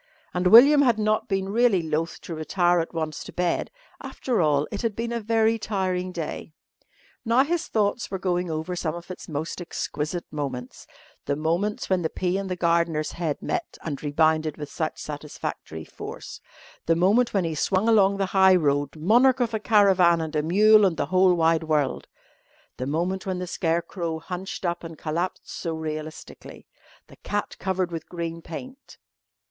And 0.33 0.47
William 0.47 0.81
had 0.81 0.97
not 0.97 1.27
been 1.27 1.49
really 1.49 1.83
loth 1.83 2.19
to 2.21 2.33
retire 2.33 2.79
at 2.79 2.91
once 2.91 3.23
to 3.23 3.31
bed. 3.31 3.69
After 4.01 4.41
all, 4.41 4.67
it 4.71 4.81
had 4.81 4.95
been 4.95 5.11
a 5.11 5.19
very 5.19 5.59
tiring 5.59 6.11
day. 6.11 6.53
Now 7.23 7.43
his 7.43 7.67
thoughts 7.67 8.09
were 8.09 8.17
going 8.17 8.49
over 8.49 8.75
some 8.75 8.95
of 8.95 9.11
its 9.11 9.29
most 9.29 9.61
exquisite 9.61 10.25
moments 10.31 10.87
the 11.25 11.35
moments 11.35 11.87
when 11.87 12.01
the 12.01 12.09
pea 12.09 12.39
and 12.39 12.49
the 12.49 12.55
gardener's 12.55 13.11
head 13.11 13.43
met 13.43 13.77
and 13.83 14.01
rebounded 14.01 14.57
with 14.57 14.71
such 14.71 14.99
satisfactory 14.99 15.85
force; 15.85 16.41
the 16.87 16.95
moment 16.95 17.31
when 17.31 17.43
he 17.43 17.53
swung 17.53 17.87
along 17.87 18.17
the 18.17 18.25
high 18.33 18.55
road, 18.55 18.95
monarch 18.95 19.39
of 19.39 19.53
a 19.53 19.59
caravan 19.59 20.19
and 20.19 20.35
a 20.35 20.41
mule 20.41 20.83
and 20.83 20.97
the 20.97 21.05
whole 21.13 21.35
wide 21.35 21.65
world; 21.65 22.07
the 22.77 22.87
moment 22.87 23.27
when 23.27 23.37
the 23.37 23.45
scarecrow 23.45 24.17
hunched 24.17 24.65
up 24.65 24.83
and 24.83 24.97
collapsed 24.97 25.47
so 25.51 25.75
realistically; 25.75 26.65
the 27.05 27.17
cat 27.17 27.55
covered 27.59 27.91
with 27.91 28.09
green 28.09 28.41
paint.... 28.41 28.97